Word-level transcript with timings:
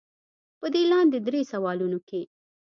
پۀ 0.59 0.67
دې 0.73 0.83
لاندې 0.91 1.17
درې 1.27 1.41
سوالونو 1.51 1.99
کښې 2.07 2.21